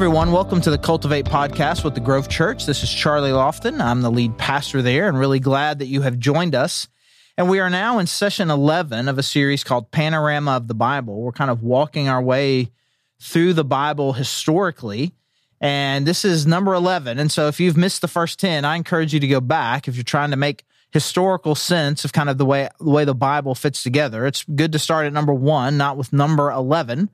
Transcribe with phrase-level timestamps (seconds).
[0.00, 0.32] everyone.
[0.32, 2.64] Welcome to the Cultivate podcast with the Grove Church.
[2.64, 3.82] This is Charlie Lofton.
[3.82, 6.88] I'm the lead pastor there and really glad that you have joined us.
[7.36, 11.20] And we are now in session 11 of a series called Panorama of the Bible.
[11.20, 12.70] We're kind of walking our way
[13.20, 15.12] through the Bible historically.
[15.60, 17.18] And this is number 11.
[17.18, 19.96] And so if you've missed the first 10, I encourage you to go back if
[19.96, 23.54] you're trying to make historical sense of kind of the way the way the Bible
[23.54, 24.24] fits together.
[24.24, 27.10] It's good to start at number 1, not with number 11.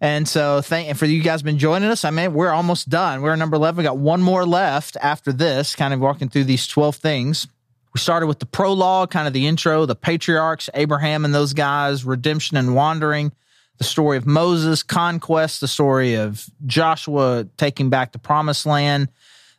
[0.00, 2.04] And so thank and for you guys been joining us.
[2.04, 3.20] I mean, we're almost done.
[3.20, 3.78] We're number 11.
[3.78, 7.48] We got one more left after this, kind of walking through these 12 things.
[7.94, 12.04] We started with the prologue, kind of the intro, the patriarchs, Abraham and those guys,
[12.04, 13.32] redemption and wandering,
[13.78, 19.08] the story of Moses, conquest, the story of Joshua taking back the promised land,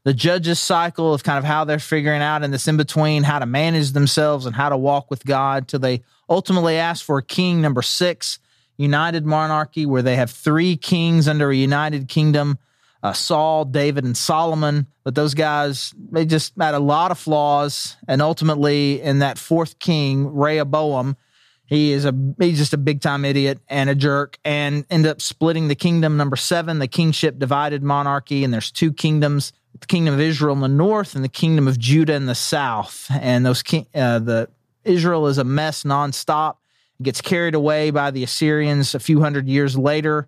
[0.03, 3.39] the judges cycle of kind of how they're figuring out in this in between how
[3.39, 7.23] to manage themselves and how to walk with God till they ultimately ask for a
[7.23, 8.39] king, number six,
[8.80, 12.58] united monarchy, where they have three kings under a united kingdom
[13.02, 14.88] uh, Saul, David, and Solomon.
[15.03, 17.97] But those guys, they just had a lot of flaws.
[18.07, 21.16] And ultimately, in that fourth king, Rehoboam,
[21.66, 25.22] he is a he's just a big time idiot and a jerk, and end up
[25.22, 26.17] splitting the kingdom.
[26.17, 30.61] Number seven, the kingship divided monarchy, and there's two kingdoms: the kingdom of Israel in
[30.61, 33.07] the north and the kingdom of Judah in the south.
[33.11, 34.50] And those king, uh, the
[34.83, 36.55] Israel is a mess nonstop.
[37.02, 40.28] Gets carried away by the Assyrians a few hundred years later.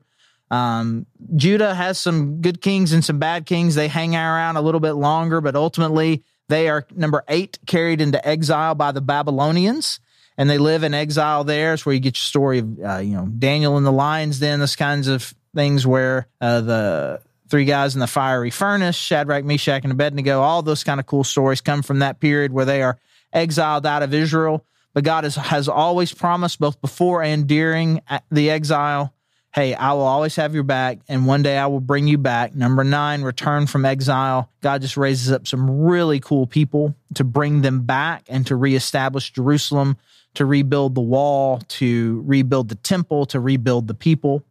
[0.50, 1.06] Um,
[1.36, 3.76] Judah has some good kings and some bad kings.
[3.76, 8.26] They hang around a little bit longer, but ultimately they are number eight carried into
[8.28, 10.02] exile by the Babylonians,
[10.38, 11.74] and they live in exile there.
[11.74, 14.40] It's where you get your story of uh, you know Daniel in the lions.
[14.40, 19.46] Then this kinds of things where uh, the three guys in the fiery furnace, Shadrach,
[19.46, 20.42] Meshach, and Abednego.
[20.42, 22.98] All those kind of cool stories come from that period where they are
[23.32, 24.66] exiled out of Israel.
[24.94, 29.14] But God has, has always promised, both before and during uh, the exile,
[29.54, 32.56] Hey, I will always have your back, and one day I will bring you back.
[32.56, 34.50] Number nine, return from exile.
[34.62, 39.32] God just raises up some really cool people to bring them back and to reestablish
[39.32, 39.98] Jerusalem,
[40.36, 44.42] to rebuild the wall, to rebuild the temple, to rebuild the people.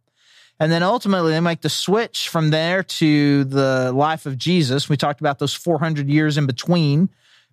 [0.59, 4.87] And then ultimately, they make the switch from there to the life of Jesus.
[4.87, 7.09] We talked about those 400 years in between,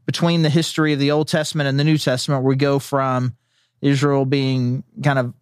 [0.08, 3.36] between the history of the Old Testament and the New Testament, we go from
[3.82, 5.34] Israel being kind of,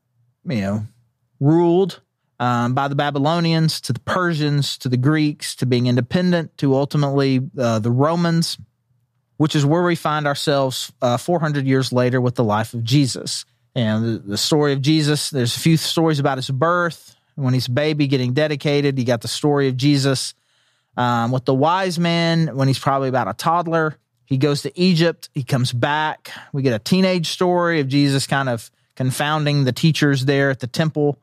[0.45, 0.87] you know,
[1.39, 2.01] ruled
[2.41, 7.49] um, by the Babylonians to the Persians to the Greeks to being independent to ultimately
[7.57, 8.59] uh, the Romans,
[9.37, 13.45] which is where we find ourselves uh, 400 years later with the life of Jesus.
[13.77, 17.71] And the, story of Jesus, there's a few stories about his birth, when he's a
[17.71, 18.99] baby getting dedicated.
[18.99, 20.35] You got the story of Jesus
[20.97, 23.97] um, with the wise man when he's probably about a toddler.
[24.27, 26.31] He goes to Egypt, he comes back.
[26.53, 30.67] We get a teenage story of Jesus kind of confounding the teachers there at the
[30.67, 31.19] temple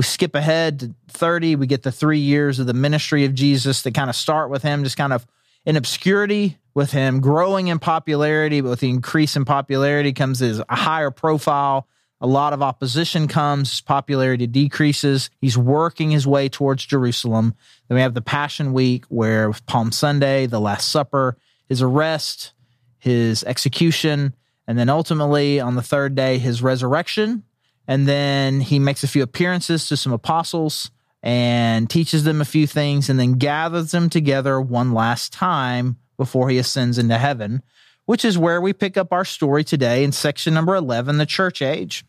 [0.00, 1.56] we skip ahead to 30.
[1.56, 4.62] We get the three years of the ministry of Jesus that kind of start with
[4.62, 5.26] him just kind of
[5.66, 8.62] in obscurity, with him growing in popularity.
[8.62, 11.86] But with the increase in popularity comes his a higher profile.
[12.22, 15.28] A lot of opposition comes, his popularity decreases.
[15.38, 17.54] He's working his way towards Jerusalem.
[17.88, 21.36] Then we have the Passion Week, where Palm Sunday, the Last Supper,
[21.70, 22.52] his arrest,
[22.98, 24.34] his execution,
[24.66, 27.44] and then ultimately on the third day, his resurrection.
[27.86, 30.90] And then he makes a few appearances to some apostles
[31.22, 36.50] and teaches them a few things and then gathers them together one last time before
[36.50, 37.62] he ascends into heaven,
[38.04, 41.62] which is where we pick up our story today in section number 11, the church
[41.62, 42.04] age,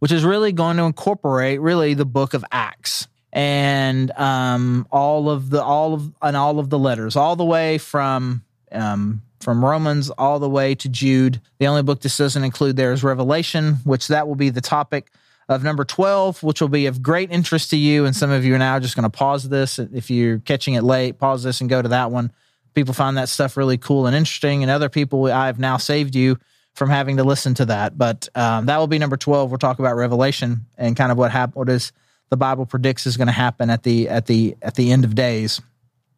[0.00, 5.50] which is really going to incorporate really the book of Acts and um, all of
[5.50, 10.10] the all of and all of the letters, all the way from um, from Romans
[10.10, 11.40] all the way to Jude.
[11.58, 15.10] The only book this doesn't include there is Revelation, which that will be the topic
[15.48, 18.04] of number 12, which will be of great interest to you.
[18.04, 19.78] And some of you are now just going to pause this.
[19.78, 22.32] If you're catching it late, pause this and go to that one.
[22.74, 24.62] People find that stuff really cool and interesting.
[24.62, 26.38] And other people, I've now saved you
[26.74, 27.96] from having to listen to that.
[27.96, 29.50] But um, that will be number 12.
[29.50, 31.92] We'll talk about Revelation and kind of what happened, what is
[32.28, 35.14] the Bible predicts is going to happen at the, at the, at the end of
[35.14, 35.60] days.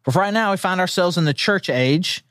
[0.05, 2.25] But right now, we find ourselves in the church age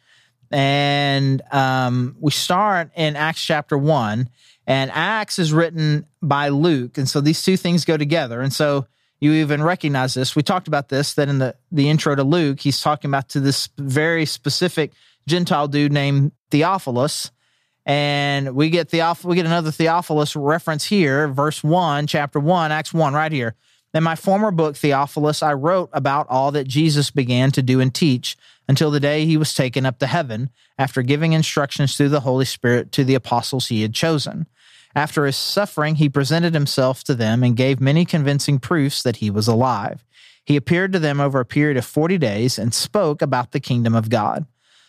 [0.51, 4.29] and um, we start in Acts chapter 1.
[4.67, 6.97] And Acts is written by Luke.
[6.97, 8.41] And so these two things go together.
[8.41, 8.85] And so
[9.19, 10.35] you even recognize this.
[10.35, 13.39] We talked about this, that in the, the intro to Luke, he's talking about to
[13.39, 14.91] this very specific
[15.25, 17.31] Gentile dude named Theophilus.
[17.85, 22.93] And we get Theoph- we get another Theophilus reference here, verse 1, chapter 1, Acts
[22.93, 23.55] 1, right here.
[23.93, 27.93] In my former book, Theophilus, I wrote about all that Jesus began to do and
[27.93, 28.37] teach
[28.67, 32.45] until the day he was taken up to heaven after giving instructions through the Holy
[32.45, 34.45] Spirit to the apostles he had chosen.
[34.95, 39.29] After his suffering, he presented himself to them and gave many convincing proofs that he
[39.29, 40.03] was alive.
[40.43, 43.95] He appeared to them over a period of 40 days and spoke about the kingdom
[43.95, 44.45] of God.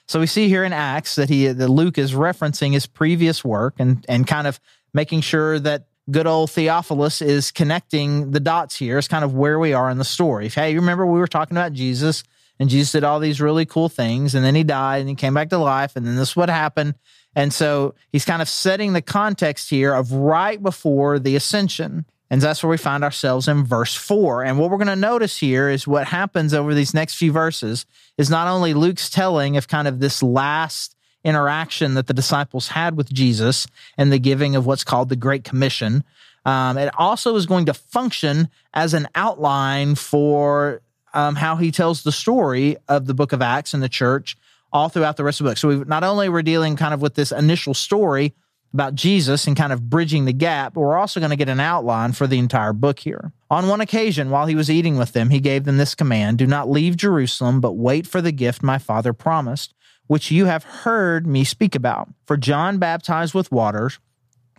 [0.07, 3.75] So we see here in Acts that he that Luke is referencing his previous work
[3.79, 4.59] and and kind of
[4.95, 8.99] making sure that good old Theophilus is connecting the dots here.
[8.99, 10.49] It's kind of where we are in the story.
[10.49, 12.25] Hey, you remember we were talking about Jesus
[12.59, 15.35] and Jesus did all these really cool things and then he died and he came
[15.35, 16.95] back to life and then this is what happened.
[17.35, 22.07] And so he's kind of setting the context here of right before the ascension.
[22.31, 24.45] And that's where we find ourselves in verse four.
[24.45, 27.87] And what we're going to notice here is what happens over these next few verses
[28.19, 32.97] is not only Luke's telling of kind of this last interaction that the disciples had
[32.97, 33.67] with Jesus
[33.97, 36.05] and the giving of what's called the Great Commission.
[36.45, 40.81] Um, it also is going to function as an outline for
[41.13, 44.37] um, how he tells the story of the book of Acts and the church
[44.73, 45.59] all throughout the rest of the book.
[45.59, 48.35] So we not only we're dealing kind of with this initial story
[48.75, 51.61] about Jesus and kind of bridging the gap, but we're also going to get an
[51.61, 53.33] outline for the entire book here.
[53.51, 56.47] On one occasion, while he was eating with them, he gave them this command Do
[56.47, 59.75] not leave Jerusalem, but wait for the gift my father promised,
[60.09, 62.09] which you have heard me speak about.
[62.27, 64.01] For John baptized with waters,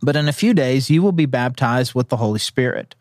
[0.02, 2.96] but in a few days you will be baptized with the Holy Spirit.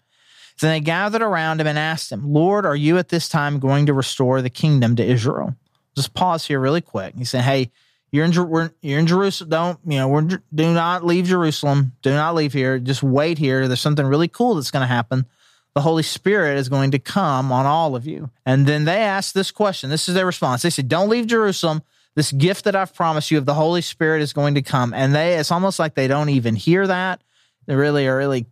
[0.61, 3.87] Then they gathered around him and asked him, Lord, are you at this time going
[3.87, 5.55] to restore the kingdom to Israel?
[5.95, 7.15] Just pause here really quick.
[7.17, 7.71] He said, Hey,
[8.11, 8.33] you're in,
[8.81, 9.51] you're in Jerusalem.
[9.51, 11.93] Don't, you know, we're, do not leave Jerusalem.
[12.03, 12.79] Do not leave here.
[12.79, 13.69] Just wait here.
[13.69, 15.27] There's something really cool that's going to happen.
[15.75, 18.31] The Holy Spirit is going to come on all of you.
[18.47, 19.91] And then they asked this question.
[19.91, 20.63] This is their response.
[20.63, 21.83] They said, Don't leave Jerusalem.
[22.19, 24.93] This gift that I've promised you of the Holy Spirit is going to come.
[24.93, 27.23] And they, it's almost like they don't even hear that.
[27.67, 28.47] They really are really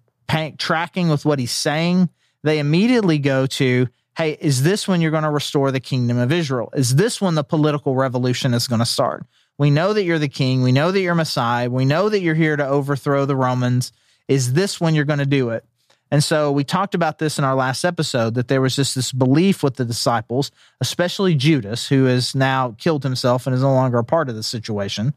[0.56, 2.08] tracking with what he's saying.
[2.44, 6.30] They immediately go to, hey, is this when you're going to restore the kingdom of
[6.30, 6.70] Israel?
[6.74, 9.26] Is this when the political revolution is going to start?
[9.58, 10.62] We know that you're the king.
[10.62, 11.68] We know that you're Messiah.
[11.68, 13.90] We know that you're here to overthrow the Romans.
[14.28, 15.64] Is this when you're going to do it?
[16.10, 19.12] And so we talked about this in our last episode that there was just this
[19.12, 23.98] belief with the disciples, especially Judas, who has now killed himself and is no longer
[23.98, 25.14] a part of the situation.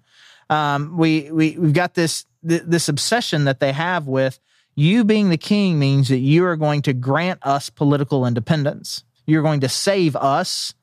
[0.50, 4.40] Um, we we we've got this th- this obsession that they have with
[4.76, 9.04] you being the king means that you are going to grant us political independence.
[9.28, 10.74] You're going to save us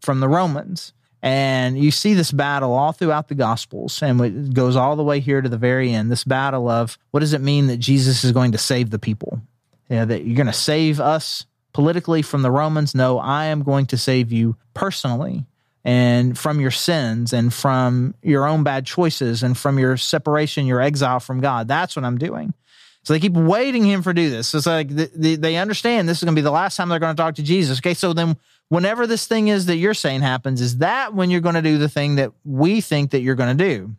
[0.00, 0.92] from the Romans.
[1.22, 5.20] And you see this battle all throughout the Gospels, and it goes all the way
[5.20, 6.10] here to the very end.
[6.10, 9.40] This battle of what does it mean that Jesus is going to save the people?
[9.88, 12.94] Yeah, that you're going to save us politically from the Romans.
[12.94, 15.44] No, I am going to save you personally
[15.84, 20.80] and from your sins and from your own bad choices and from your separation, your
[20.80, 21.68] exile from God.
[21.68, 22.54] That's what I'm doing.
[23.02, 24.48] So they keep waiting him for do this.
[24.48, 27.14] So it's like they understand this is going to be the last time they're going
[27.14, 27.78] to talk to Jesus.
[27.80, 28.38] Okay, so then
[28.70, 31.76] whenever this thing is that you're saying happens, is that when you're going to do
[31.76, 33.94] the thing that we think that you're going to do?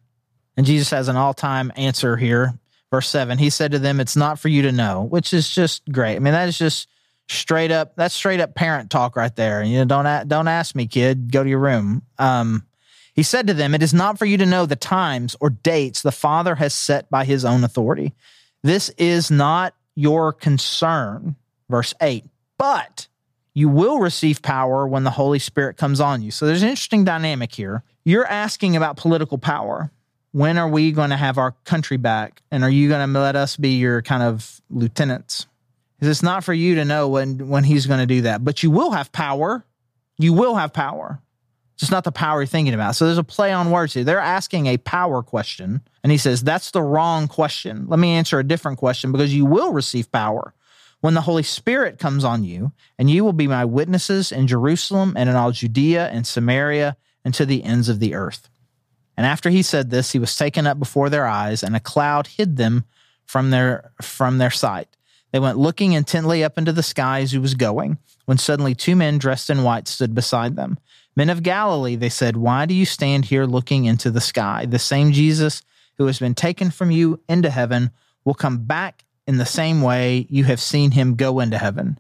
[0.58, 2.58] And Jesus has an all-time answer here.
[2.92, 5.82] Verse seven, he said to them, "It's not for you to know," which is just
[5.92, 6.16] great.
[6.16, 6.88] I mean, that is just
[7.28, 7.96] straight up.
[7.96, 9.64] That's straight up parent talk right there.
[9.64, 11.32] You know, don't don't ask me, kid.
[11.32, 12.04] Go to your room.
[12.20, 12.66] Um,
[13.14, 16.02] he said to them, "It is not for you to know the times or dates
[16.02, 18.14] the Father has set by His own authority."
[18.64, 21.36] This is not your concern.
[21.70, 22.26] Verse 8.
[22.58, 23.08] But
[23.54, 26.32] you will receive power when the Holy Spirit comes on you.
[26.32, 27.84] So there's an interesting dynamic here.
[28.04, 29.92] You're asking about political power.
[30.36, 32.42] When are we going to have our country back?
[32.51, 35.48] And are you going to let us be your kind of lieutenants?
[36.01, 38.70] It's not for you to know when, when he's going to do that, but you
[38.70, 39.65] will have power.
[40.18, 41.22] You will have power.
[41.75, 42.98] It's not the power you're thinking about.
[42.98, 44.04] So there's a play on words here.
[44.04, 47.86] They're asking a power question, and he says, That's the wrong question.
[47.88, 50.54] Let me answer a different question because you will receive power
[51.00, 55.13] when the Holy Spirit comes on you, and you will be my witnesses in Jerusalem
[55.15, 58.50] and in all Judea and Samaria and to the ends of the earth.
[59.17, 62.27] And after he said this, he was taken up before their eyes, and a cloud
[62.27, 62.86] hid them
[63.25, 64.89] from their from their sight.
[65.31, 68.95] They went looking intently up into the sky as he was going, when suddenly two
[68.95, 70.77] men dressed in white stood beside them.
[71.15, 74.65] Men of Galilee, they said, why do you stand here looking into the sky?
[74.65, 75.62] The same Jesus
[75.98, 77.91] who has been taken from you into heaven
[78.25, 81.98] will come back in the same way you have seen him go into heaven.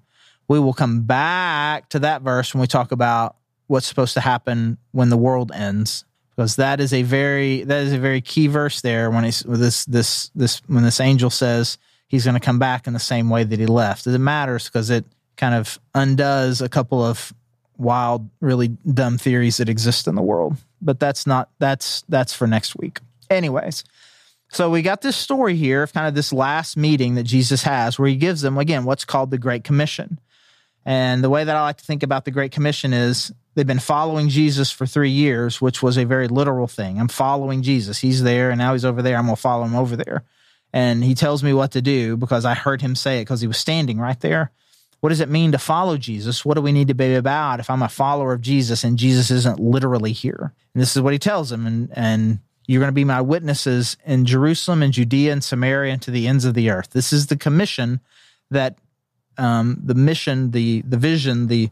[0.47, 4.77] We will come back to that verse when we talk about what's supposed to happen
[4.91, 6.05] when the world ends
[6.35, 9.85] because that is a very that is a very key verse there when it's this
[9.85, 11.77] this this when this angel says
[12.07, 14.05] he's going to come back in the same way that he left.
[14.07, 15.05] It matters because it
[15.37, 17.33] kind of undoes a couple of
[17.77, 20.57] wild, really dumb theories that exist in the world.
[20.81, 22.99] But that's not that's that's for next week.
[23.29, 23.83] Anyways,
[24.49, 27.97] so we got this story here of kind of this last meeting that Jesus has
[27.97, 30.19] where he gives them again what's called the Great Commission.
[30.85, 33.79] And the way that I like to think about the Great Commission is they've been
[33.79, 36.99] following Jesus for three years, which was a very literal thing.
[36.99, 37.99] I'm following Jesus.
[37.99, 39.17] He's there and now he's over there.
[39.17, 40.23] I'm going to follow him over there.
[40.71, 43.47] And he tells me what to do because I heard him say it because he
[43.47, 44.51] was standing right there.
[44.99, 46.43] what does it mean to follow Jesus?
[46.43, 49.31] What do we need to be about if I'm a follower of Jesus and Jesus
[49.31, 50.53] isn't literally here?
[50.73, 51.65] And this is what he tells them.
[51.65, 56.01] And, and you're going to be my witnesses in Jerusalem and Judea and Samaria and
[56.01, 56.89] to the ends of the earth.
[56.89, 58.01] This is the commission
[58.51, 58.77] that
[59.37, 61.69] um, the mission, the the vision, the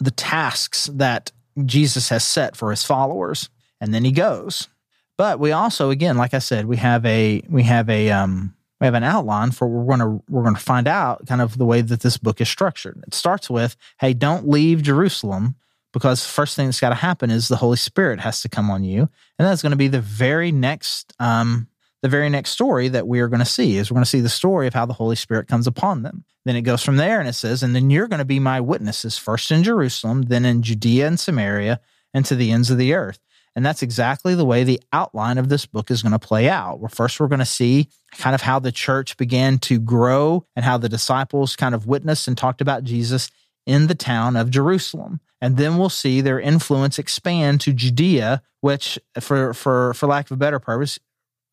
[0.00, 1.32] the tasks that
[1.64, 3.48] Jesus has set for his followers.
[3.80, 4.68] And then he goes.
[5.16, 8.86] But we also, again, like I said, we have a we have a um, we
[8.86, 11.64] have an outline for we're going to we're going to find out kind of the
[11.64, 13.02] way that this book is structured.
[13.06, 15.56] It starts with, "Hey, don't leave Jerusalem."
[15.92, 18.82] Because first thing that's got to happen is the Holy Spirit has to come on
[18.82, 19.08] you,
[19.38, 21.68] and that's going to be the very next um,
[22.02, 24.20] the very next story that we are going to see is we're going to see
[24.20, 26.24] the story of how the Holy Spirit comes upon them.
[26.44, 28.60] Then it goes from there and it says, and then you're going to be my
[28.60, 31.80] witnesses first in Jerusalem, then in Judea and Samaria,
[32.12, 33.18] and to the ends of the earth.
[33.56, 36.80] And that's exactly the way the outline of this book is going to play out.
[36.80, 40.64] Where first we're going to see kind of how the church began to grow and
[40.64, 43.30] how the disciples kind of witnessed and talked about Jesus
[43.64, 45.20] in the town of Jerusalem.
[45.40, 50.32] And then we'll see their influence expand to Judea, which for for for lack of
[50.32, 50.98] a better purpose,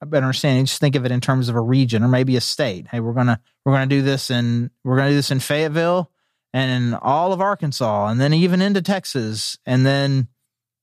[0.02, 2.42] a better understanding, just think of it in terms of a region or maybe a
[2.42, 2.88] state.
[2.88, 6.10] Hey, we're gonna we're gonna do this in we're gonna do this in Fayetteville
[6.54, 10.28] and in all of Arkansas, and then even into Texas, and then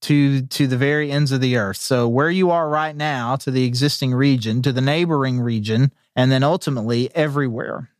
[0.02, 1.78] to to the very ends of the earth.
[1.78, 6.30] So where you are right now to the existing region, to the neighboring region, and
[6.30, 7.90] then ultimately everywhere.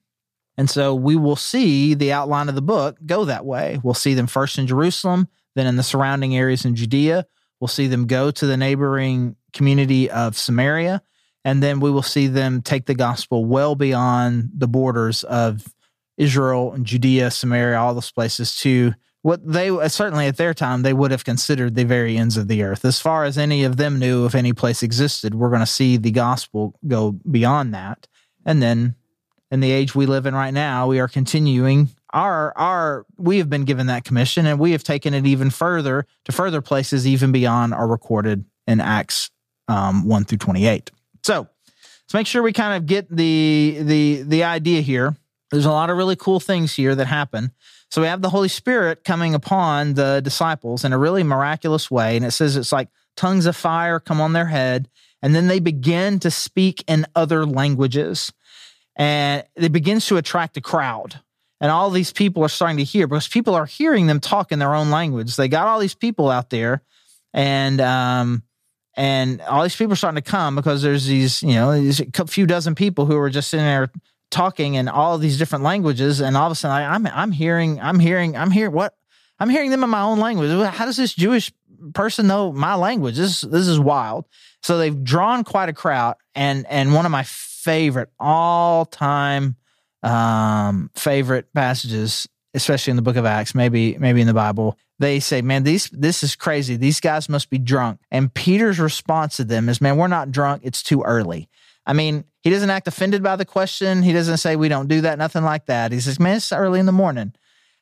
[0.57, 3.81] And so we will see the outline of the book go that way.
[3.83, 7.27] We'll see them first in Jerusalem, then in the surrounding areas in Judea.
[7.61, 11.03] We'll see them go to the neighboring community of Samaria,
[11.45, 15.67] and then we will see them take the gospel well beyond the borders of
[16.17, 20.93] Israel and Judea, Samaria, all those places to what they certainly at their time they
[20.93, 22.85] would have considered the very ends of the earth.
[22.85, 25.97] As far as any of them knew if any place existed, we're going to see
[25.97, 28.07] the gospel go beyond that.
[28.45, 28.95] And then
[29.51, 33.51] in the age we live in right now, we are continuing our our we have
[33.51, 37.33] been given that commission and we have taken it even further to further places even
[37.33, 39.31] beyond our recorded in Acts
[39.69, 40.91] um, 1 through 28.
[41.23, 45.15] So let's make sure we kind of get the the the idea here.
[45.51, 47.53] There's a lot of really cool things here that happen.
[47.91, 52.17] So we have the Holy Spirit coming upon the disciples in a really miraculous way.
[52.17, 54.89] And it says it's like tongues of fire come on their head.
[55.23, 58.33] And then they begin to speak in other languages.
[58.95, 61.21] And it begins to attract a crowd.
[61.61, 64.59] And all these people are starting to hear because people are hearing them talk in
[64.59, 65.35] their own language.
[65.35, 66.83] They got all these people out there.
[67.33, 68.43] And um,
[68.99, 72.27] and all these people are starting to come because there's these, you know, these a
[72.27, 73.93] few dozen people who are just sitting there
[74.33, 77.81] talking in all these different languages, and all of a sudden I, I'm I'm hearing
[77.81, 78.95] I'm hearing I'm hearing what
[79.39, 80.51] I'm hearing them in my own language.
[80.75, 81.53] How does this Jewish
[81.95, 83.17] person know my language?
[83.17, 84.25] This this is wild.
[84.65, 89.55] So they've drawn quite a crowd, and and one of my favorite all time
[90.03, 95.21] um, favorite passages, especially in the Book of Acts, maybe maybe in the Bible, they
[95.21, 96.77] say, "Man, these this is crazy.
[96.77, 100.63] These guys must be drunk." And Peter's response to them is, "Man, we're not drunk.
[100.65, 101.49] It's too early."
[101.87, 104.03] I mean, he doesn't act offended by the question.
[104.03, 105.93] He doesn't say we don't do that, nothing like that.
[105.93, 107.33] He says, "Man, it's early in the morning."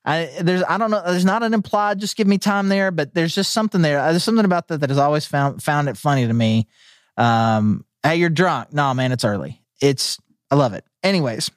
[0.07, 1.03] I, there's I don't know.
[1.05, 4.01] There's not an implied just give me time there, but there's just something there.
[4.13, 6.69] There's something about that that has always found found it funny to me.
[7.17, 8.73] Um, hey, you're drunk.
[8.73, 9.63] No, man, it's early.
[9.83, 10.19] It's
[10.49, 10.85] I love it.
[11.03, 11.51] Anyways,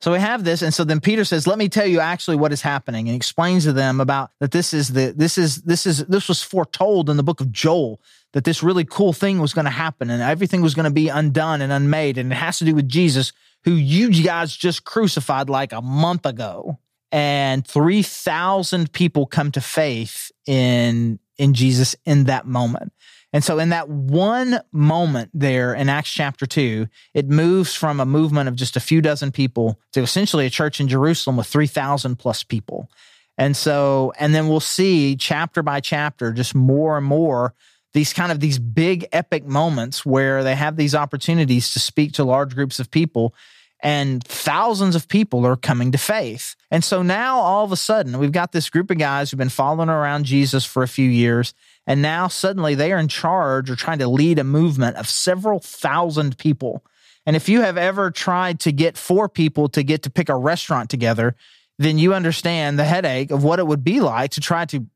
[0.00, 2.52] so we have this, and so then Peter says, "Let me tell you actually what
[2.52, 6.04] is happening," and explains to them about that this is the this is this is
[6.06, 8.00] this was foretold in the book of Joel
[8.32, 11.08] that this really cool thing was going to happen, and everything was going to be
[11.08, 13.32] undone and unmade, and it has to do with Jesus,
[13.64, 16.78] who you guys just crucified like a month ago,
[17.12, 22.92] and three thousand people come to faith in in Jesus in that moment.
[23.32, 28.06] And so, in that one moment there in Acts chapter 2, it moves from a
[28.06, 32.16] movement of just a few dozen people to essentially a church in Jerusalem with 3,000
[32.16, 32.90] plus people.
[33.38, 37.54] And so, and then we'll see chapter by chapter, just more and more
[37.92, 42.24] these kind of these big epic moments where they have these opportunities to speak to
[42.24, 43.34] large groups of people
[43.82, 46.54] and thousands of people are coming to faith.
[46.70, 49.48] And so now all of a sudden, we've got this group of guys who've been
[49.48, 51.54] following around Jesus for a few years
[51.86, 55.58] and now suddenly they are in charge or trying to lead a movement of several
[55.58, 56.84] thousand people.
[57.26, 60.36] And if you have ever tried to get four people to get to pick a
[60.36, 61.34] restaurant together,
[61.78, 64.86] then you understand the headache of what it would be like to try to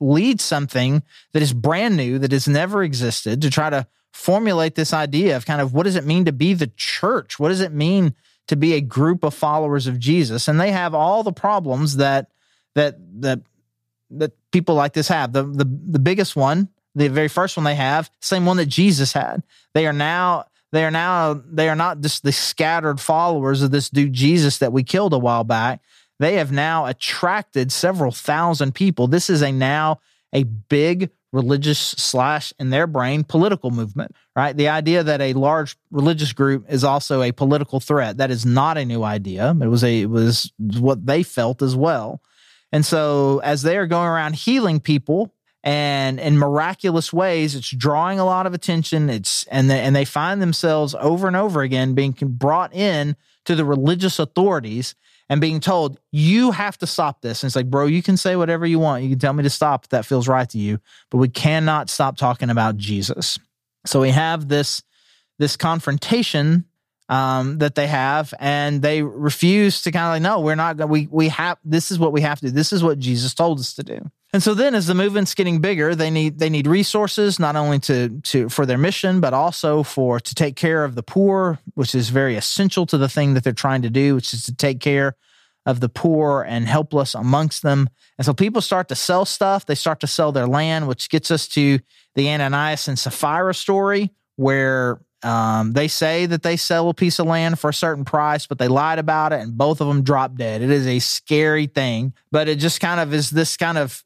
[0.00, 4.92] lead something that is brand new, that has never existed, to try to formulate this
[4.92, 7.38] idea of kind of what does it mean to be the church?
[7.38, 8.14] What does it mean
[8.48, 10.48] to be a group of followers of Jesus?
[10.48, 12.30] And they have all the problems that
[12.74, 13.40] that that
[14.12, 15.32] that people like this have.
[15.32, 19.12] The, the, the biggest one, the very first one they have, same one that Jesus
[19.12, 19.42] had.
[19.74, 23.90] They are now, they are now, they are not just the scattered followers of this
[23.90, 25.80] dude Jesus that we killed a while back.
[26.18, 29.08] they have now attracted several thousand people.
[29.08, 30.00] This is a now
[30.32, 34.56] a big religious slash in their brain political movement, right?
[34.56, 38.76] The idea that a large religious group is also a political threat that is not
[38.76, 39.56] a new idea.
[39.60, 42.20] It was a it was what they felt as well.
[42.70, 45.34] And so as they are going around healing people
[45.64, 49.08] and in miraculous ways, it's drawing a lot of attention.
[49.08, 53.54] It's and they, and they find themselves over and over again being brought in to
[53.54, 54.94] the religious authorities
[55.28, 57.42] and being told, you have to stop this.
[57.42, 59.02] And it's like, bro, you can say whatever you want.
[59.02, 60.78] You can tell me to stop if that feels right to you,
[61.10, 63.38] but we cannot stop talking about Jesus.
[63.86, 64.82] So we have this,
[65.38, 66.66] this confrontation
[67.08, 70.78] um, that they have, and they refuse to kind of like, no, we're not.
[70.78, 70.90] Going.
[70.90, 72.52] We we have this is what we have to do.
[72.52, 74.10] This is what Jesus told us to do.
[74.34, 77.78] And so then, as the movement's getting bigger, they need they need resources not only
[77.80, 81.94] to to for their mission, but also for to take care of the poor, which
[81.94, 84.80] is very essential to the thing that they're trying to do, which is to take
[84.80, 85.16] care
[85.66, 87.88] of the poor and helpless amongst them.
[88.18, 89.66] And so people start to sell stuff.
[89.66, 91.78] They start to sell their land, which gets us to
[92.14, 97.26] the Ananias and Sapphira story, where um, they say that they sell a piece of
[97.26, 100.36] land for a certain price, but they lied about it, and both of them drop
[100.36, 100.62] dead.
[100.62, 104.02] It is a scary thing, but it just kind of is this kind of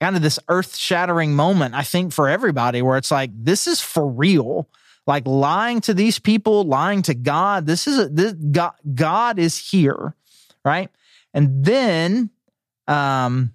[0.00, 3.80] kind of this earth shattering moment, I think, for everybody, where it's like, this is
[3.80, 4.68] for real.
[5.06, 7.66] Like lying to these people, lying to God.
[7.66, 10.14] This is a, this, God, God is here,
[10.64, 10.90] right?
[11.32, 12.30] And then,
[12.88, 13.52] um,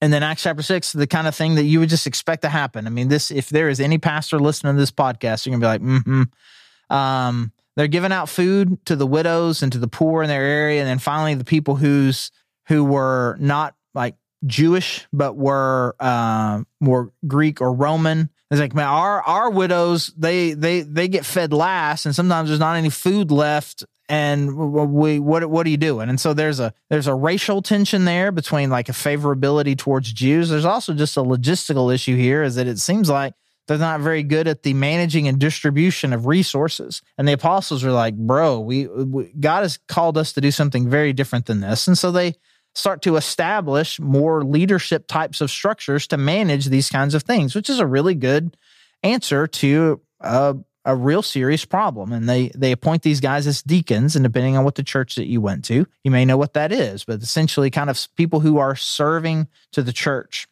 [0.00, 2.48] and then Acts chapter six, the kind of thing that you would just expect to
[2.48, 2.86] happen.
[2.86, 5.84] I mean, this, if there is any pastor listening to this podcast, you're gonna be
[5.84, 6.94] like, mm-hmm.
[6.94, 10.80] Um, they're giving out food to the widows and to the poor in their area,
[10.80, 12.30] and then finally the people who's
[12.68, 14.14] who were not like
[14.46, 18.30] Jewish, but were uh, more Greek or Roman.
[18.50, 22.60] It's like, man, our our widows they they they get fed last, and sometimes there's
[22.60, 23.84] not any food left.
[24.06, 26.10] And we what what are you doing?
[26.10, 30.50] And so there's a there's a racial tension there between like a favorability towards Jews.
[30.50, 33.32] There's also just a logistical issue here, is that it seems like
[33.66, 37.00] they're not very good at the managing and distribution of resources.
[37.16, 40.88] And the apostles are like, bro, we, we God has called us to do something
[40.88, 42.34] very different than this, and so they
[42.74, 47.70] start to establish more leadership types of structures to manage these kinds of things, which
[47.70, 48.56] is a really good
[49.02, 52.12] answer to a, a real serious problem.
[52.12, 55.26] And they they appoint these guys as deacons, and depending on what the church that
[55.26, 58.58] you went to, you may know what that is, but essentially kind of people who
[58.58, 60.48] are serving to the church.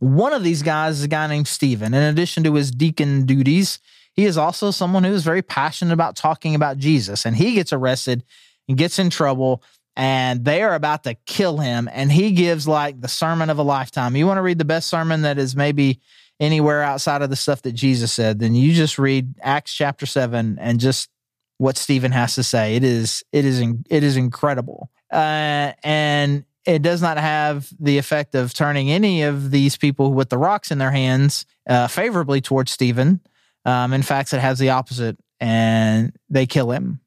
[0.00, 1.92] One of these guys is a guy named Stephen.
[1.92, 3.80] In addition to his deacon duties,
[4.12, 7.72] he is also someone who is very passionate about talking about Jesus, and he gets
[7.72, 8.24] arrested
[8.68, 9.62] and gets in trouble
[9.98, 11.88] and they are about to kill him.
[11.92, 14.14] And he gives like the sermon of a lifetime.
[14.14, 16.00] You want to read the best sermon that is maybe
[16.38, 20.56] anywhere outside of the stuff that Jesus said, then you just read Acts chapter seven
[20.60, 21.10] and just
[21.58, 22.76] what Stephen has to say.
[22.76, 28.36] It is it is it is incredible, uh, and it does not have the effect
[28.36, 32.70] of turning any of these people with the rocks in their hands uh, favorably towards
[32.70, 33.20] Stephen.
[33.64, 37.00] Um, in fact, it has the opposite, and they kill him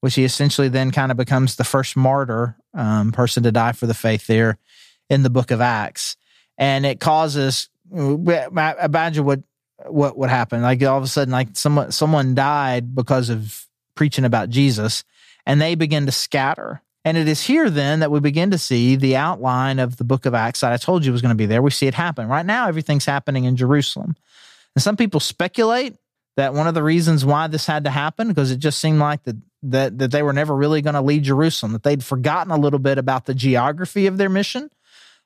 [0.00, 3.86] which he essentially then kind of becomes the first martyr um, person to die for
[3.86, 4.58] the faith there
[5.10, 6.16] in the book of Acts.
[6.56, 9.40] And it causes, imagine what,
[9.86, 10.62] what would happen.
[10.62, 15.04] Like all of a sudden, like someone, someone died because of preaching about Jesus
[15.46, 16.82] and they begin to scatter.
[17.04, 20.26] And it is here then that we begin to see the outline of the book
[20.26, 21.62] of Acts that I told you was going to be there.
[21.62, 22.28] We see it happen.
[22.28, 24.16] Right now, everything's happening in Jerusalem.
[24.74, 25.96] And some people speculate
[26.36, 29.22] that one of the reasons why this had to happen, because it just seemed like
[29.24, 32.58] that that that they were never really going to lead Jerusalem, that they'd forgotten a
[32.58, 34.70] little bit about the geography of their mission.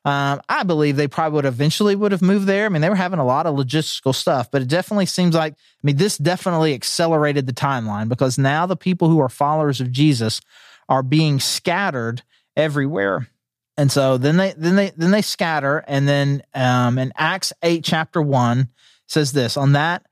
[0.04, 2.66] Um, I believe they probably would eventually would have moved there.
[2.66, 5.52] I mean, they were having a lot of logistical stuff, but it definitely seems like
[5.52, 9.92] I mean, this definitely accelerated the timeline because now the people who are followers of
[9.92, 10.40] Jesus
[10.88, 12.22] are being scattered
[12.56, 13.28] everywhere.
[13.76, 17.84] And so then they then they then they scatter, and then um, in Acts eight
[17.84, 18.68] chapter one
[19.06, 20.04] says this on that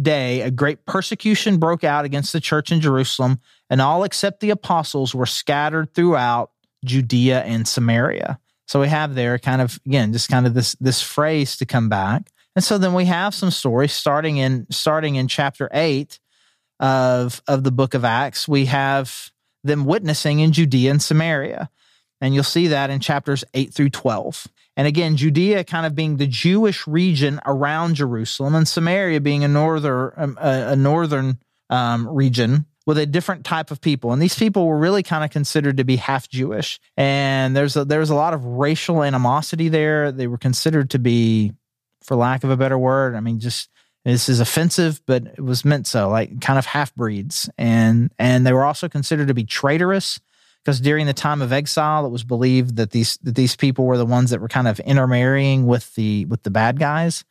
[0.00, 4.50] day, a great persecution broke out against the church in Jerusalem, and all except the
[4.50, 6.50] apostles were scattered throughout
[6.84, 8.38] Judea and Samaria.
[8.66, 11.88] So we have there kind of again just kind of this this phrase to come
[11.88, 12.30] back.
[12.54, 16.18] And so then we have some stories starting in starting in chapter 8
[16.80, 18.48] of of the book of Acts.
[18.48, 19.30] We have
[19.62, 21.70] them witnessing in Judea and Samaria.
[22.20, 24.46] And you'll see that in chapters 8 through 12.
[24.76, 29.48] And again, Judea kind of being the Jewish region around Jerusalem, and Samaria being a
[29.48, 31.38] northern um, a, a, northern
[31.70, 34.12] um, region with a different type of people.
[34.12, 36.80] And these people were really kind of considered to be half Jewish.
[36.96, 40.12] And there's a, there was a lot of racial animosity there.
[40.12, 41.52] They were considered to be,
[42.02, 43.68] for lack of a better word, I mean, just
[44.04, 47.50] this is offensive, but it was meant so, like kind of half breeds.
[47.58, 50.20] And and they were also considered to be traitorous
[50.64, 53.98] because during the time of exile, it was believed that these that these people were
[53.98, 57.24] the ones that were kind of intermarrying with the with the bad guys.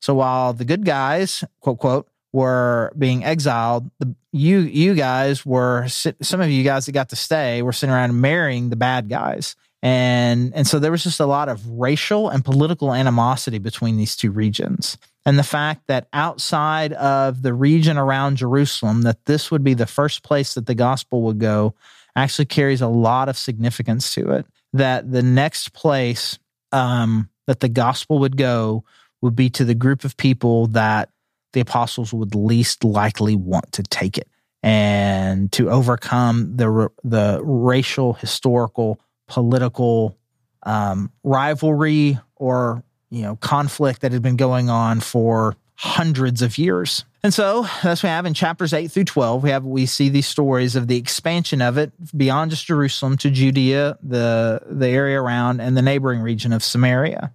[0.00, 5.86] So while the good guys, quote quote, were being exiled, the you you guys were
[5.88, 9.56] some of you guys that got to stay were sitting around marrying the bad guys.
[9.82, 14.16] And and so there was just a lot of racial and political animosity between these
[14.16, 14.96] two regions.
[15.26, 19.86] And the fact that outside of the region around Jerusalem that this would be the
[19.86, 21.74] first place that the gospel would go
[22.16, 24.46] actually carries a lot of significance to it.
[24.72, 26.38] That the next place
[26.70, 28.84] um, that the gospel would go
[29.20, 31.10] would be to the group of people that
[31.52, 34.28] the apostles would least likely want to take it
[34.62, 40.16] and to overcome the the racial, historical, political
[40.62, 47.04] um, rivalry or you know conflict that had been going on for hundreds of years.
[47.24, 49.42] And so that's what we have in chapters 8 through 12.
[49.42, 53.30] We have we see these stories of the expansion of it beyond just Jerusalem to
[53.30, 57.32] Judea, the the area around, and the neighboring region of Samaria.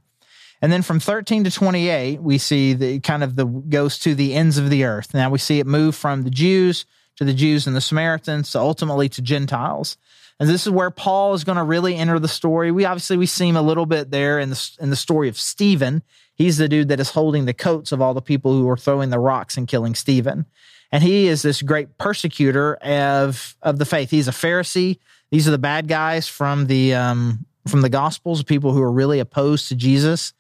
[0.62, 4.34] And then from 13 to 28, we see the kind of the goes to the
[4.34, 5.14] ends of the earth.
[5.14, 6.86] Now we see it move from the Jews
[7.18, 9.98] to the Jews and the Samaritans to ultimately to Gentiles.
[10.40, 12.72] And this is where Paul is going to really enter the story.
[12.72, 15.38] We obviously we see him a little bit there in the in the story of
[15.38, 16.04] Stephen.
[16.36, 19.10] He's the dude that is holding the coats of all the people who are throwing
[19.10, 20.46] the rocks and killing Stephen.
[20.92, 24.12] And he is this great persecutor of of the faith.
[24.12, 25.00] He's a Pharisee.
[25.32, 29.20] These are the bad guys from the um, from the Gospels, people who are really
[29.20, 30.34] opposed to Jesus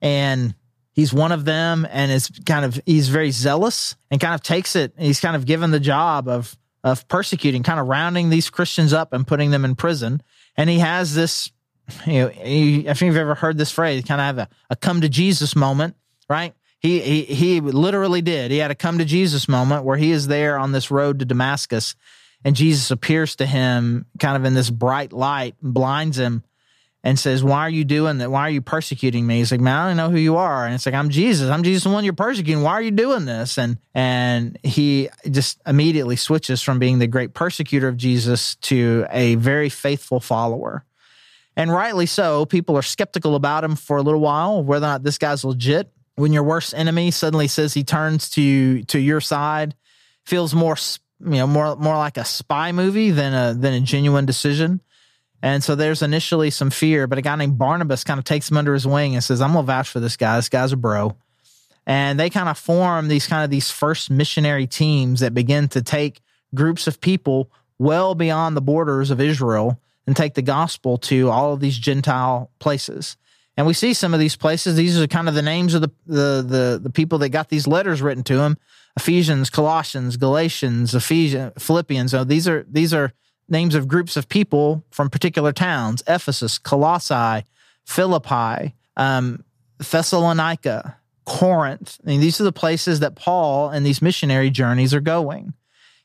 [0.00, 0.54] and
[0.92, 4.76] he's one of them and is kind of he's very zealous and kind of takes
[4.76, 4.92] it.
[4.98, 9.12] He's kind of given the job of of persecuting kind of rounding these christians up
[9.12, 10.22] and putting them in prison.
[10.56, 11.50] And he has this
[12.06, 14.76] you know he, i think you've ever heard this phrase kind of have a, a
[14.76, 15.96] come to jesus moment
[16.30, 16.54] right?
[16.78, 18.50] He, he he literally did.
[18.50, 21.26] He had a come to jesus moment where he is there on this road to
[21.26, 21.94] damascus
[22.42, 26.42] and jesus appears to him kind of in this bright light blinds him
[27.02, 28.30] and says, Why are you doing that?
[28.30, 29.38] Why are you persecuting me?
[29.38, 30.66] He's like, Man, I don't know who you are.
[30.66, 31.48] And it's like, I'm Jesus.
[31.48, 32.62] I'm Jesus, the one you're persecuting.
[32.62, 33.58] Why are you doing this?
[33.58, 39.36] And and he just immediately switches from being the great persecutor of Jesus to a
[39.36, 40.84] very faithful follower.
[41.56, 45.02] And rightly so, people are skeptical about him for a little while, whether or not
[45.02, 45.90] this guy's legit.
[46.16, 49.74] When your worst enemy suddenly says he turns to to your side,
[50.26, 50.76] feels more
[51.20, 54.80] you know more more like a spy movie than a than a genuine decision.
[55.42, 58.56] And so there's initially some fear, but a guy named Barnabas kind of takes him
[58.56, 60.36] under his wing and says, I'm going to vouch for this guy.
[60.36, 61.16] This guy's a bro.
[61.86, 65.82] And they kind of form these kind of these first missionary teams that begin to
[65.82, 66.20] take
[66.54, 71.52] groups of people well beyond the borders of Israel and take the gospel to all
[71.54, 73.16] of these Gentile places.
[73.56, 74.76] And we see some of these places.
[74.76, 77.66] These are kind of the names of the the the, the people that got these
[77.66, 78.58] letters written to them:
[78.96, 82.10] Ephesians, Colossians, Galatians, Ephesians, Philippians.
[82.12, 83.12] So these are these are
[83.50, 87.44] names of groups of people from particular towns Ephesus, Colossae,
[87.84, 89.44] Philippi, um,
[89.78, 91.98] Thessalonica, Corinth.
[92.04, 95.54] I mean, these are the places that Paul and these missionary journeys are going.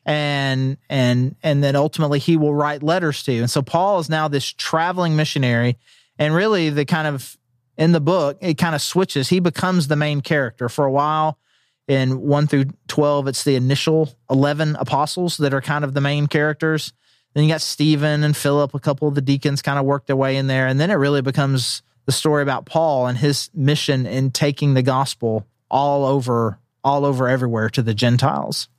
[0.07, 3.39] And and and then ultimately he will write letters to.
[3.39, 5.77] And so Paul is now this traveling missionary.
[6.19, 7.37] And really the kind of
[7.77, 9.29] in the book, it kind of switches.
[9.29, 10.69] He becomes the main character.
[10.69, 11.39] For a while,
[11.87, 16.27] in 1 through 12, it's the initial 11 apostles that are kind of the main
[16.27, 16.93] characters.
[17.35, 20.15] Then you got Stephen and Philip, a couple of the deacons kind of work their
[20.15, 20.67] way in there.
[20.67, 24.81] And then it really becomes the story about Paul and his mission in taking the
[24.81, 28.69] gospel all over, all over everywhere to the Gentiles.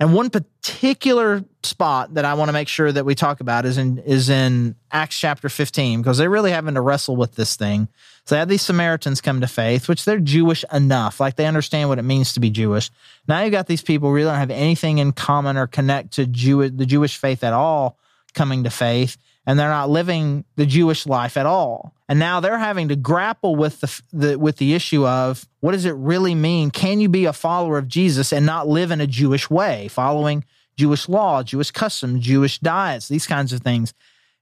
[0.00, 3.78] And one particular spot that I want to make sure that we talk about is
[3.78, 7.88] in is in Acts chapter 15 because they're really having to wrestle with this thing.
[8.24, 11.88] So they had these Samaritans come to faith, which they're Jewish enough, like they understand
[11.88, 12.90] what it means to be Jewish.
[13.26, 16.26] Now you've got these people who really don't have anything in common or connect to
[16.26, 17.98] Jew the Jewish faith at all
[18.32, 21.94] coming to faith and they're not living the Jewish life at all.
[22.08, 25.84] And now they're having to grapple with the, the, with the issue of what does
[25.84, 26.70] it really mean?
[26.70, 30.44] Can you be a follower of Jesus and not live in a Jewish way, following
[30.76, 33.94] Jewish law, Jewish customs, Jewish diets, these kinds of things?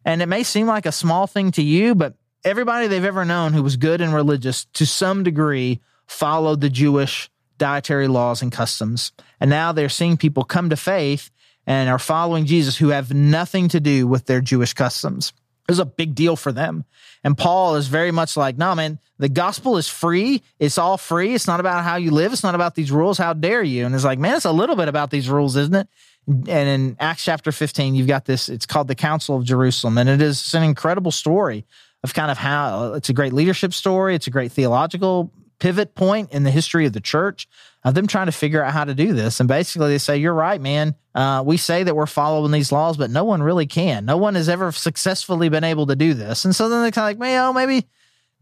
[0.04, 2.14] And it may seem like a small thing to you, but
[2.44, 7.30] everybody they've ever known who was good and religious to some degree followed the Jewish
[7.58, 9.12] dietary laws and customs.
[9.40, 11.30] And now they're seeing people come to faith
[11.66, 15.32] and are following Jesus who have nothing to do with their Jewish customs.
[15.68, 16.84] It was a big deal for them.
[17.22, 20.42] And Paul is very much like, no, man, the gospel is free.
[20.58, 21.34] It's all free.
[21.34, 22.32] It's not about how you live.
[22.32, 23.18] It's not about these rules.
[23.18, 23.86] How dare you?
[23.86, 25.88] And it's like, man, it's a little bit about these rules, isn't it?
[26.26, 29.98] And in Acts chapter 15, you've got this, it's called the Council of Jerusalem.
[29.98, 31.66] And it is an incredible story
[32.02, 34.14] of kind of how it's a great leadership story.
[34.14, 37.46] It's a great theological pivot point in the history of the church
[37.84, 39.40] of them trying to figure out how to do this.
[39.40, 40.94] And basically, they say, You're right, man.
[41.14, 44.04] Uh, we say that we're following these laws, but no one really can.
[44.04, 46.44] No one has ever successfully been able to do this.
[46.44, 47.86] And so then they're kind of like, Well, maybe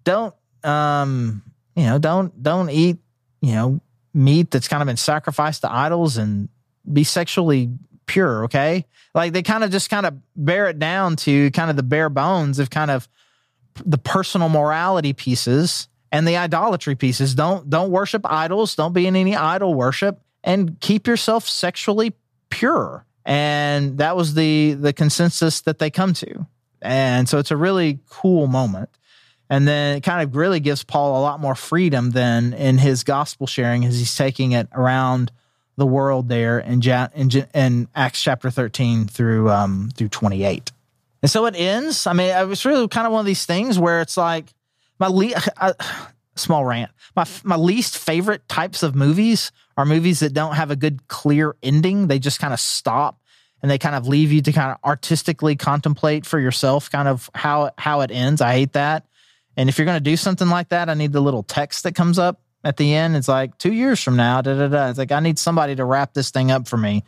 [0.04, 1.42] don't, um,
[1.76, 2.98] you know, don't, don't eat,
[3.40, 3.80] you know,
[4.14, 6.48] meat that's kind of been sacrificed to idols and
[6.90, 7.70] be sexually
[8.06, 8.44] pure.
[8.44, 8.86] Okay.
[9.14, 12.08] Like they kind of just kind of bear it down to kind of the bare
[12.08, 13.08] bones of kind of
[13.84, 17.34] the personal morality pieces and the idolatry pieces.
[17.34, 18.74] Don't don't worship idols.
[18.74, 22.14] Don't be in any idol worship, and keep yourself sexually
[22.50, 23.04] pure.
[23.24, 26.46] And that was the the consensus that they come to.
[26.80, 28.90] And so it's a really cool moment.
[29.50, 33.02] And then it kind of really gives Paul a lot more freedom than in his
[33.02, 35.32] gospel sharing as he's taking it around
[35.76, 36.82] the world there in,
[37.14, 40.72] in, in Acts chapter 13 through um, through 28.
[41.22, 42.06] And so it ends.
[42.06, 44.52] I mean, it was really kind of one of these things where it's like
[44.98, 45.72] my le- uh,
[46.36, 46.90] small rant.
[47.16, 51.56] My my least favorite types of movies are movies that don't have a good clear
[51.62, 52.06] ending.
[52.06, 53.20] They just kind of stop
[53.62, 57.30] and they kind of leave you to kind of artistically contemplate for yourself kind of
[57.34, 58.40] how how it ends.
[58.40, 59.06] I hate that.
[59.56, 61.96] And if you're going to do something like that, I need the little text that
[61.96, 63.16] comes up at the end.
[63.16, 64.40] It's like two years from now.
[64.40, 64.88] Da da da.
[64.90, 67.02] It's like I need somebody to wrap this thing up for me.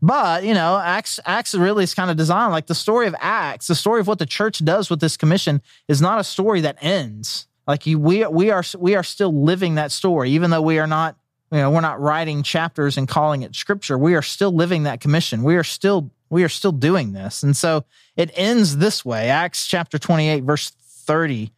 [0.00, 3.66] But you know, Acts Acts really is kind of designed like the story of Acts.
[3.66, 6.78] The story of what the church does with this commission is not a story that
[6.80, 7.46] ends.
[7.66, 10.86] Like you, we we are we are still living that story, even though we are
[10.86, 11.16] not.
[11.50, 13.96] You know, we're not writing chapters and calling it scripture.
[13.96, 15.42] We are still living that commission.
[15.42, 17.84] We are still we are still doing this, and so
[18.16, 19.30] it ends this way.
[19.30, 21.52] Acts chapter twenty eight, verse thirty.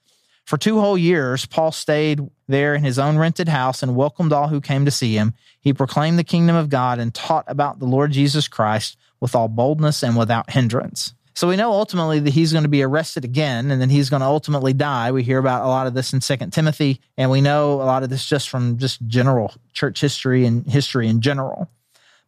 [0.45, 2.21] For two whole years, Paul stayed
[2.51, 5.35] there in his own rented house and welcomed all who came to see him.
[5.61, 9.49] He proclaimed the kingdom of God and taught about the Lord Jesus Christ with all
[9.49, 11.15] boldness and without hindrance.
[11.35, 14.21] So we know ultimately that he's going to be arrested again and then he's going
[14.21, 15.13] to ultimately die.
[15.13, 18.03] We hear about a lot of this in Second Timothy, and we know a lot
[18.03, 21.71] of this just from just general church history and history in general.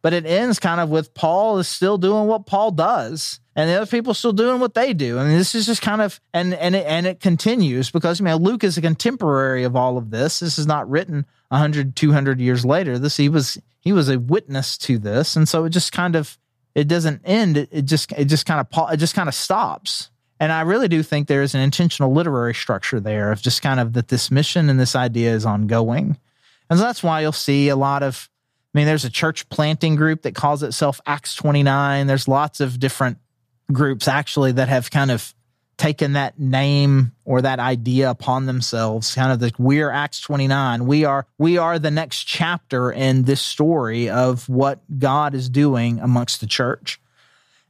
[0.03, 3.75] But it ends kind of with Paul is still doing what Paul does and the
[3.75, 5.17] other people still doing what they do.
[5.17, 8.35] Mean, this is just kind of and and it, and it continues because you know
[8.35, 10.39] Luke is a contemporary of all of this.
[10.39, 12.97] This is not written 100 200 years later.
[12.97, 16.37] This he was he was a witness to this, and so it just kind of
[16.73, 17.57] it doesn't end.
[17.57, 20.09] It, it just it just kind of it just kind of stops.
[20.39, 23.79] And I really do think there is an intentional literary structure there of just kind
[23.79, 26.17] of that this mission and this idea is ongoing.
[26.69, 28.29] And so that's why you'll see a lot of
[28.73, 32.07] I mean, there's a church planting group that calls itself Acts 29.
[32.07, 33.19] There's lots of different
[33.71, 35.33] groups actually that have kind of
[35.77, 39.15] taken that name or that idea upon themselves.
[39.15, 43.41] Kind of the we're acts 29 we are we are the next chapter in this
[43.41, 46.99] story of what god is doing amongst the church.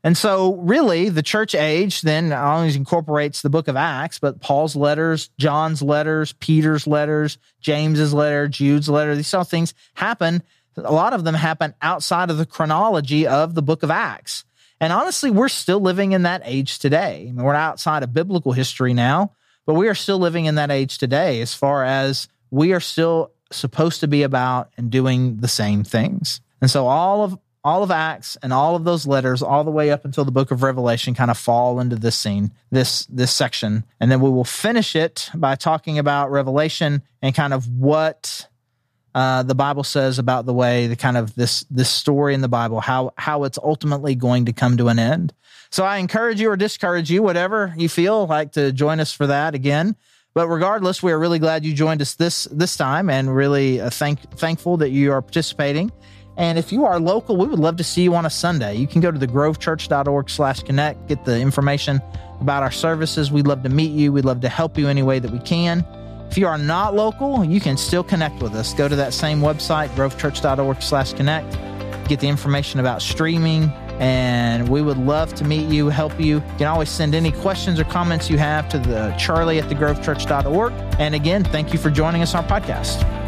[0.05, 4.75] And so really the church age then only incorporates the book of acts but paul's
[4.75, 10.43] letters john's letters peter's letters james's letter jude's letter these all things happen
[10.77, 14.45] a lot of them happen outside of the chronology of the book of acts
[14.83, 17.27] and honestly, we're still living in that age today.
[17.29, 19.31] I mean, we're outside of biblical history now,
[19.65, 23.31] but we are still living in that age today as far as we are still
[23.49, 26.41] supposed to be about and doing the same things.
[26.59, 29.89] And so all of all of Acts and all of those letters, all the way
[29.89, 33.85] up until the book of Revelation, kind of fall into this scene, this this section,
[34.01, 38.49] and then we will finish it by talking about Revelation and kind of what
[39.15, 42.47] uh, the Bible says about the way the kind of this this story in the
[42.47, 45.33] Bible, how how it's ultimately going to come to an end.
[45.69, 49.27] So I encourage you or discourage you, whatever you feel like to join us for
[49.27, 49.95] that again.
[50.33, 53.89] But regardless, we are really glad you joined us this this time, and really uh,
[53.91, 55.91] thank thankful that you are participating.
[56.35, 58.75] And if you are local, we would love to see you on a Sunday.
[58.75, 62.01] You can go to thegrovechurch.org slash connect, get the information
[62.41, 63.31] about our services.
[63.31, 64.11] We'd love to meet you.
[64.11, 65.85] We'd love to help you any way that we can.
[66.33, 68.73] If you are not local, you can still connect with us.
[68.73, 71.59] Go to that same website, grovechurch.org slash connect.
[72.09, 73.65] Get the information about streaming,
[73.99, 76.37] and we would love to meet you, help you.
[76.37, 80.73] You can always send any questions or comments you have to the charlie at thegrovechurch.org.
[80.97, 83.22] And again, thank you for joining us on our podcast.